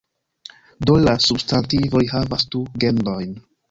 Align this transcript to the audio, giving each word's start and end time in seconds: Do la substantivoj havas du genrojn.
Do 0.91 0.95
la 1.03 1.13
substantivoj 1.27 2.05
havas 2.17 2.51
du 2.53 2.67
genrojn. 2.85 3.43